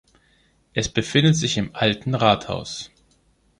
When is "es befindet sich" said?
0.73-1.57